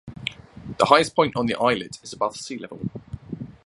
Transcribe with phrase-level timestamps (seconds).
[0.79, 2.79] The highest point on the islet is above sea level.